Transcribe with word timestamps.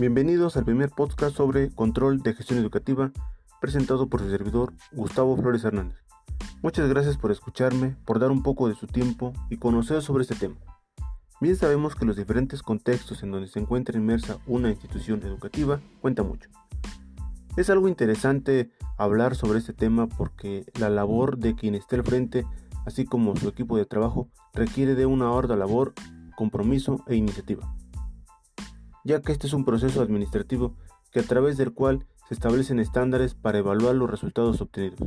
Bienvenidos 0.00 0.56
al 0.56 0.64
primer 0.64 0.88
podcast 0.88 1.36
sobre 1.36 1.74
control 1.74 2.22
de 2.22 2.32
gestión 2.32 2.58
educativa 2.58 3.12
presentado 3.60 4.08
por 4.08 4.22
su 4.22 4.30
servidor 4.30 4.72
Gustavo 4.92 5.36
Flores 5.36 5.62
Hernández. 5.62 5.98
Muchas 6.62 6.88
gracias 6.88 7.18
por 7.18 7.30
escucharme, 7.30 7.96
por 8.06 8.18
dar 8.18 8.30
un 8.30 8.42
poco 8.42 8.66
de 8.70 8.74
su 8.74 8.86
tiempo 8.86 9.34
y 9.50 9.58
conocer 9.58 10.00
sobre 10.00 10.22
este 10.22 10.36
tema. 10.36 10.56
Bien 11.42 11.54
sabemos 11.54 11.96
que 11.96 12.06
los 12.06 12.16
diferentes 12.16 12.62
contextos 12.62 13.22
en 13.22 13.30
donde 13.30 13.48
se 13.48 13.58
encuentra 13.58 13.98
inmersa 13.98 14.38
una 14.46 14.70
institución 14.70 15.22
educativa 15.22 15.82
cuenta 16.00 16.22
mucho. 16.22 16.48
Es 17.58 17.68
algo 17.68 17.86
interesante 17.86 18.70
hablar 18.96 19.36
sobre 19.36 19.58
este 19.58 19.74
tema 19.74 20.06
porque 20.06 20.64
la 20.78 20.88
labor 20.88 21.36
de 21.36 21.54
quien 21.54 21.74
esté 21.74 21.96
al 21.96 22.04
frente, 22.04 22.46
así 22.86 23.04
como 23.04 23.36
su 23.36 23.50
equipo 23.50 23.76
de 23.76 23.84
trabajo, 23.84 24.30
requiere 24.54 24.94
de 24.94 25.04
una 25.04 25.36
ardua 25.36 25.56
labor, 25.56 25.92
compromiso 26.38 27.04
e 27.06 27.16
iniciativa 27.16 27.70
ya 29.04 29.20
que 29.20 29.32
este 29.32 29.46
es 29.46 29.52
un 29.52 29.64
proceso 29.64 30.02
administrativo 30.02 30.74
que 31.10 31.20
a 31.20 31.24
través 31.24 31.56
del 31.56 31.72
cual 31.72 32.06
se 32.28 32.34
establecen 32.34 32.78
estándares 32.78 33.34
para 33.34 33.58
evaluar 33.58 33.94
los 33.94 34.10
resultados 34.10 34.60
obtenidos. 34.60 35.00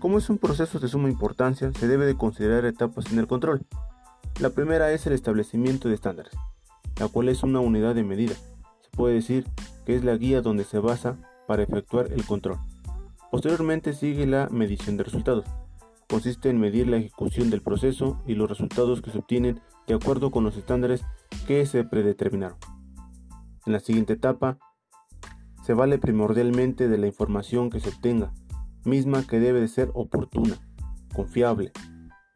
Como 0.00 0.18
es 0.18 0.28
un 0.28 0.38
proceso 0.38 0.78
de 0.80 0.88
suma 0.88 1.08
importancia, 1.08 1.72
se 1.72 1.88
debe 1.88 2.06
de 2.06 2.16
considerar 2.16 2.64
etapas 2.64 3.10
en 3.12 3.18
el 3.18 3.26
control. 3.26 3.64
La 4.40 4.50
primera 4.50 4.90
es 4.92 5.06
el 5.06 5.12
establecimiento 5.12 5.88
de 5.88 5.94
estándares, 5.94 6.34
la 6.98 7.08
cual 7.08 7.28
es 7.28 7.42
una 7.42 7.60
unidad 7.60 7.94
de 7.94 8.04
medida. 8.04 8.34
Se 8.34 8.90
puede 8.90 9.14
decir 9.14 9.46
que 9.86 9.94
es 9.94 10.04
la 10.04 10.16
guía 10.16 10.42
donde 10.42 10.64
se 10.64 10.78
basa 10.78 11.16
para 11.46 11.62
efectuar 11.62 12.12
el 12.12 12.24
control. 12.24 12.58
Posteriormente 13.30 13.92
sigue 13.92 14.26
la 14.26 14.48
medición 14.50 14.96
de 14.96 15.04
resultados. 15.04 15.46
Consiste 16.08 16.50
en 16.50 16.60
medir 16.60 16.88
la 16.88 16.96
ejecución 16.98 17.48
del 17.48 17.62
proceso 17.62 18.20
y 18.26 18.34
los 18.34 18.48
resultados 18.48 19.02
que 19.02 19.10
se 19.10 19.18
obtienen 19.18 19.60
de 19.86 19.94
acuerdo 19.94 20.30
con 20.30 20.44
los 20.44 20.56
estándares 20.56 21.04
que 21.46 21.64
se 21.66 21.84
predeterminaron. 21.84 22.58
En 23.66 23.72
la 23.72 23.80
siguiente 23.80 24.12
etapa, 24.12 24.58
se 25.62 25.72
vale 25.72 25.96
primordialmente 25.98 26.86
de 26.88 26.98
la 26.98 27.06
información 27.06 27.70
que 27.70 27.80
se 27.80 27.88
obtenga, 27.88 28.34
misma 28.84 29.26
que 29.26 29.40
debe 29.40 29.60
de 29.60 29.68
ser 29.68 29.90
oportuna, 29.94 30.56
confiable, 31.14 31.72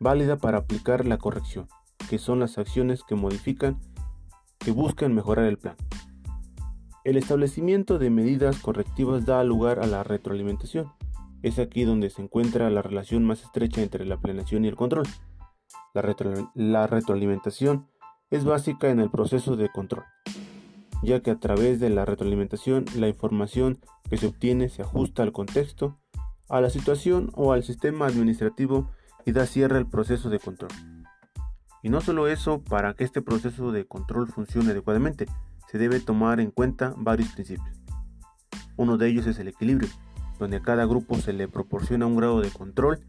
válida 0.00 0.38
para 0.38 0.58
aplicar 0.58 1.04
la 1.04 1.18
corrección, 1.18 1.68
que 2.08 2.18
son 2.18 2.40
las 2.40 2.56
acciones 2.56 3.02
que 3.06 3.14
modifican, 3.14 3.78
que 4.58 4.70
buscan 4.70 5.14
mejorar 5.14 5.44
el 5.44 5.58
plan. 5.58 5.76
El 7.04 7.18
establecimiento 7.18 7.98
de 7.98 8.08
medidas 8.08 8.58
correctivas 8.60 9.26
da 9.26 9.44
lugar 9.44 9.80
a 9.80 9.86
la 9.86 10.04
retroalimentación. 10.04 10.90
Es 11.42 11.58
aquí 11.58 11.84
donde 11.84 12.08
se 12.08 12.22
encuentra 12.22 12.70
la 12.70 12.80
relación 12.80 13.24
más 13.26 13.42
estrecha 13.42 13.82
entre 13.82 14.06
la 14.06 14.16
planeación 14.16 14.64
y 14.64 14.68
el 14.68 14.76
control. 14.76 15.06
La, 15.92 16.02
la 16.54 16.86
retroalimentación 16.86 17.86
es 18.30 18.44
básica 18.44 18.88
en 18.88 19.00
el 19.00 19.10
proceso 19.10 19.56
de 19.56 19.68
control 19.68 20.04
ya 21.02 21.20
que 21.20 21.30
a 21.30 21.38
través 21.38 21.80
de 21.80 21.90
la 21.90 22.04
retroalimentación 22.04 22.84
la 22.96 23.08
información 23.08 23.78
que 24.08 24.16
se 24.16 24.26
obtiene 24.26 24.68
se 24.68 24.82
ajusta 24.82 25.22
al 25.22 25.32
contexto, 25.32 25.98
a 26.48 26.60
la 26.60 26.70
situación 26.70 27.30
o 27.34 27.52
al 27.52 27.62
sistema 27.62 28.06
administrativo 28.06 28.90
y 29.24 29.32
da 29.32 29.46
cierre 29.46 29.76
al 29.76 29.88
proceso 29.88 30.30
de 30.30 30.38
control. 30.38 30.70
Y 31.82 31.90
no 31.90 32.00
solo 32.00 32.26
eso, 32.26 32.62
para 32.62 32.94
que 32.94 33.04
este 33.04 33.22
proceso 33.22 33.70
de 33.70 33.86
control 33.86 34.26
funcione 34.26 34.70
adecuadamente, 34.70 35.26
se 35.70 35.78
debe 35.78 36.00
tomar 36.00 36.40
en 36.40 36.50
cuenta 36.50 36.94
varios 36.96 37.30
principios. 37.30 37.80
Uno 38.76 38.96
de 38.96 39.08
ellos 39.08 39.26
es 39.26 39.38
el 39.38 39.48
equilibrio, 39.48 39.88
donde 40.38 40.56
a 40.56 40.62
cada 40.62 40.86
grupo 40.86 41.16
se 41.16 41.32
le 41.32 41.48
proporciona 41.48 42.06
un 42.06 42.16
grado 42.16 42.40
de 42.40 42.50
control 42.50 43.04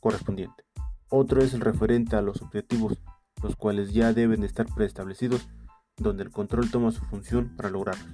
correspondiente. 0.00 0.64
Otro 1.08 1.42
es 1.42 1.54
el 1.54 1.60
referente 1.60 2.16
a 2.16 2.22
los 2.22 2.42
objetivos, 2.42 2.98
los 3.42 3.56
cuales 3.56 3.92
ya 3.92 4.12
deben 4.12 4.40
de 4.40 4.46
estar 4.46 4.66
preestablecidos 4.74 5.48
donde 5.96 6.24
el 6.24 6.30
control 6.30 6.70
toma 6.70 6.90
su 6.92 7.04
función 7.04 7.54
para 7.56 7.70
lograrlos. 7.70 8.08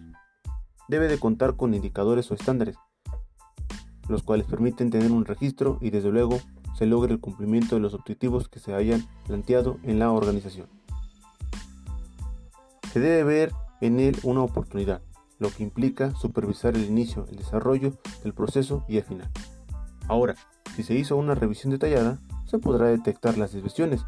Debe 0.89 1.09
de 1.09 1.19
contar 1.19 1.57
con 1.57 1.75
indicadores 1.75 2.31
o 2.31 2.35
estándares, 2.35 2.77
los 4.09 4.23
cuales 4.23 4.47
permiten 4.47 4.91
tener 4.91 5.13
un 5.13 5.25
registro 5.25 5.79
y 5.81 5.91
desde 5.91 6.11
luego 6.11 6.41
se 6.77 6.87
logre 6.87 7.13
el 7.13 7.21
cumplimiento 7.21 7.77
de 7.77 7.81
los 7.81 7.95
objetivos 7.95 8.49
que 8.49 8.59
se 8.59 8.75
hayan 8.75 9.07
planteado 9.27 9.79
en 9.85 9.99
la 9.99 10.11
organización. 10.11 10.69
Se 12.93 13.01
debe 13.01 13.23
ver 13.25 13.53
en 13.81 14.01
él 14.01 14.17
una 14.25 14.43
oportunidad, 14.43 15.03
lo 15.39 15.51
que 15.51 15.63
implica 15.63 16.15
supervisar 16.15 16.75
el 16.75 16.85
inicio, 16.85 17.27
el 17.31 17.37
desarrollo 17.37 17.93
del 18.23 18.35
proceso 18.35 18.85
y 18.89 18.97
el 18.97 19.05
final. 19.05 19.31
Ahora, 20.09 20.35
si 20.75 20.83
se 20.83 20.95
hizo 20.95 21.17
una 21.17 21.35
revisión 21.35 21.71
detallada, 21.71 22.19
se 22.47 22.59
podrá 22.59 22.87
detectar 22.87 23.39
las 23.39 23.53
desviaciones 23.53 24.05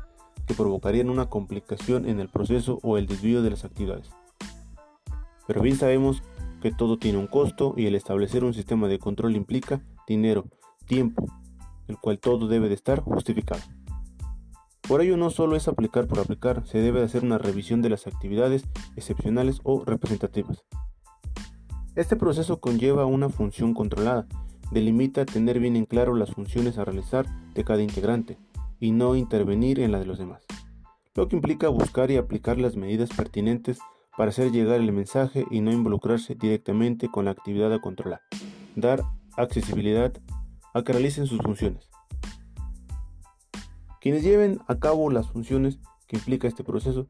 que 0.46 0.54
provocarían 0.54 1.10
una 1.10 1.26
complicación 1.26 2.08
en 2.08 2.20
el 2.20 2.28
proceso 2.28 2.78
o 2.82 2.98
el 2.98 3.06
desvío 3.06 3.42
de 3.42 3.50
las 3.50 3.64
actividades. 3.64 4.10
Pero 5.46 5.62
bien 5.62 5.76
sabemos 5.76 6.22
que 6.60 6.70
todo 6.70 6.98
tiene 6.98 7.18
un 7.18 7.26
costo 7.26 7.74
y 7.76 7.86
el 7.86 7.94
establecer 7.94 8.44
un 8.44 8.54
sistema 8.54 8.88
de 8.88 8.98
control 8.98 9.36
implica 9.36 9.82
dinero, 10.06 10.46
tiempo, 10.86 11.26
el 11.88 11.98
cual 11.98 12.18
todo 12.18 12.48
debe 12.48 12.68
de 12.68 12.74
estar 12.74 13.00
justificado. 13.00 13.60
Por 14.86 15.00
ello 15.00 15.16
no 15.16 15.30
solo 15.30 15.56
es 15.56 15.68
aplicar 15.68 16.06
por 16.06 16.18
aplicar, 16.18 16.66
se 16.66 16.78
debe 16.78 17.02
hacer 17.02 17.24
una 17.24 17.38
revisión 17.38 17.82
de 17.82 17.88
las 17.88 18.06
actividades 18.06 18.64
excepcionales 18.96 19.60
o 19.62 19.84
representativas. 19.84 20.64
Este 21.94 22.16
proceso 22.16 22.60
conlleva 22.60 23.06
una 23.06 23.28
función 23.28 23.74
controlada, 23.74 24.26
delimita 24.70 25.24
tener 25.24 25.60
bien 25.60 25.76
en 25.76 25.84
claro 25.84 26.14
las 26.14 26.30
funciones 26.30 26.78
a 26.78 26.84
realizar 26.84 27.26
de 27.54 27.64
cada 27.64 27.82
integrante, 27.82 28.38
y 28.82 28.90
no 28.90 29.14
intervenir 29.14 29.78
en 29.78 29.92
la 29.92 30.00
de 30.00 30.06
los 30.06 30.18
demás, 30.18 30.44
lo 31.14 31.28
que 31.28 31.36
implica 31.36 31.68
buscar 31.68 32.10
y 32.10 32.16
aplicar 32.16 32.58
las 32.58 32.74
medidas 32.74 33.10
pertinentes 33.10 33.78
para 34.16 34.30
hacer 34.30 34.50
llegar 34.50 34.80
el 34.80 34.90
mensaje 34.90 35.46
y 35.52 35.60
no 35.60 35.70
involucrarse 35.70 36.34
directamente 36.34 37.06
con 37.06 37.26
la 37.26 37.30
actividad 37.30 37.72
a 37.72 37.80
controlar, 37.80 38.22
dar 38.74 39.04
accesibilidad 39.36 40.12
a 40.74 40.82
que 40.82 40.92
realicen 40.92 41.28
sus 41.28 41.38
funciones. 41.38 41.88
Quienes 44.00 44.24
lleven 44.24 44.58
a 44.66 44.76
cabo 44.80 45.12
las 45.12 45.28
funciones 45.28 45.78
que 46.08 46.16
implica 46.16 46.48
este 46.48 46.64
proceso 46.64 47.06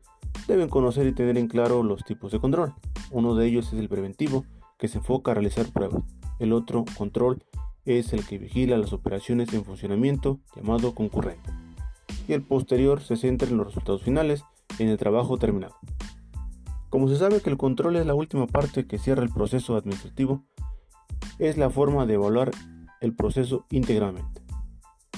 deben 0.46 0.68
conocer 0.68 1.06
y 1.06 1.14
tener 1.14 1.38
en 1.38 1.48
claro 1.48 1.82
los 1.82 2.04
tipos 2.04 2.32
de 2.32 2.38
control. 2.38 2.74
Uno 3.10 3.34
de 3.34 3.46
ellos 3.46 3.72
es 3.72 3.80
el 3.80 3.88
preventivo, 3.88 4.44
que 4.76 4.88
se 4.88 4.98
enfoca 4.98 5.30
a 5.30 5.34
realizar 5.34 5.72
pruebas. 5.72 6.04
El 6.38 6.52
otro 6.52 6.84
control 6.98 7.42
es 7.86 8.12
el 8.12 8.26
que 8.26 8.36
vigila 8.36 8.76
las 8.76 8.92
operaciones 8.92 9.54
en 9.54 9.64
funcionamiento, 9.64 10.38
llamado 10.54 10.94
concurrente 10.94 11.61
y 12.28 12.32
el 12.32 12.42
posterior 12.42 13.00
se 13.00 13.16
centra 13.16 13.48
en 13.48 13.56
los 13.56 13.66
resultados 13.66 14.02
finales, 14.02 14.44
en 14.78 14.88
el 14.88 14.98
trabajo 14.98 15.38
terminado. 15.38 15.76
Como 16.88 17.08
se 17.08 17.16
sabe 17.16 17.40
que 17.40 17.50
el 17.50 17.56
control 17.56 17.96
es 17.96 18.06
la 18.06 18.14
última 18.14 18.46
parte 18.46 18.86
que 18.86 18.98
cierra 18.98 19.22
el 19.22 19.30
proceso 19.30 19.76
administrativo, 19.76 20.44
es 21.38 21.56
la 21.56 21.70
forma 21.70 22.06
de 22.06 22.14
evaluar 22.14 22.50
el 23.00 23.14
proceso 23.14 23.66
íntegramente, 23.70 24.42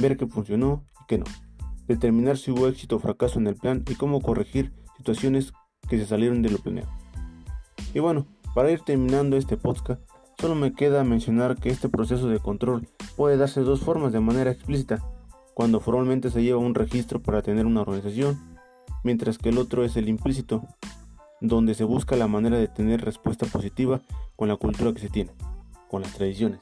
ver 0.01 0.17
qué 0.17 0.27
funcionó 0.27 0.85
y 1.03 1.07
qué 1.09 1.19
no, 1.19 1.25
determinar 1.89 2.39
si 2.39 2.51
hubo 2.51 2.69
éxito 2.69 2.97
o 2.97 3.01
fracaso 3.01 3.39
en 3.39 3.47
el 3.47 3.57
plan 3.57 3.85
y 3.91 3.95
cómo 3.95 4.21
corregir 4.21 4.73
situaciones 4.97 5.53
que 5.89 5.99
se 5.99 6.07
salieron 6.07 6.43
de 6.43 6.51
lo 6.51 6.59
planeado. 6.59 6.91
Y 7.93 7.99
bueno, 7.99 8.27
para 8.55 8.71
ir 8.71 8.81
terminando 8.81 9.37
este 9.37 9.57
podcast, 9.57 10.01
solo 10.39 10.55
me 10.55 10.73
queda 10.73 11.05
mencionar 11.05 11.57
que 11.57 11.71
este 11.71 11.89
proceso 11.89 12.29
de 12.29 12.39
control 12.39 12.89
puede 13.17 13.37
darse 13.37 13.61
de 13.61 13.67
dos 13.67 13.81
formas 13.81 14.13
de 14.13 14.21
manera 14.21 14.51
explícita 14.51 15.03
cuando 15.55 15.81
formalmente 15.81 16.31
se 16.31 16.43
lleva 16.43 16.59
un 16.59 16.75
registro 16.75 17.23
para 17.23 17.41
tener 17.41 17.65
una 17.65 17.83
organización, 17.83 18.39
mientras 19.05 19.39
que 19.39 19.51
el 19.51 19.59
otro 19.59 19.85
es 19.85 19.97
el 19.97 20.09
implícito, 20.09 20.67
donde 21.41 21.75
se 21.75 21.85
busca 21.85 22.17
la 22.17 22.27
manera 22.27 22.59
de 22.59 22.69
tener 22.69 23.05
respuesta 23.05 23.47
positiva 23.47 24.03
con 24.37 24.49
la 24.49 24.57
cultura 24.57 24.93
que 24.93 25.01
se 25.01 25.09
tiene, 25.09 25.33
con 25.89 26.03
las 26.03 26.13
tradiciones, 26.13 26.61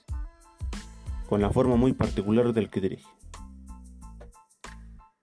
con 1.29 1.41
la 1.41 1.51
forma 1.51 1.77
muy 1.77 1.95
particular 1.95 2.53
del 2.53 2.69
que 2.69 2.81
dirige. 2.81 3.09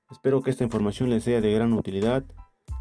Espero 0.10 0.42
que 0.42 0.50
esta 0.50 0.64
información 0.64 1.10
les 1.12 1.24
sea 1.24 1.40
de 1.40 1.54
gran 1.54 1.74
utilidad, 1.74 2.26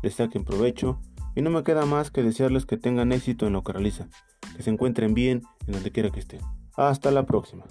les 0.03 0.15
saquen 0.15 0.45
provecho 0.45 0.99
y 1.35 1.43
no 1.43 1.51
me 1.51 1.63
queda 1.63 1.85
más 1.85 2.11
que 2.11 2.23
desearles 2.23 2.65
que 2.65 2.79
tengan 2.79 3.13
éxito 3.13 3.47
en 3.47 3.53
lo 3.53 3.63
que 3.63 3.73
realizan, 3.73 4.11
que 4.57 4.63
se 4.63 4.71
encuentren 4.71 5.13
bien 5.13 5.43
en 5.67 5.75
donde 5.75 5.93
quiera 5.93 6.11
que 6.11 6.21
estén. 6.21 6.41
Hasta 6.77 7.11
la 7.11 7.27
próxima. 7.27 7.65